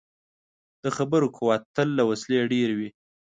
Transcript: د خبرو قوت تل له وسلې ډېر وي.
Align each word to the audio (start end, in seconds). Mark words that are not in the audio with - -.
د 0.83 0.85
خبرو 0.97 1.27
قوت 1.37 1.61
تل 1.75 1.87
له 1.97 2.03
وسلې 2.09 2.49
ډېر 2.53 2.69
وي. 2.77 2.89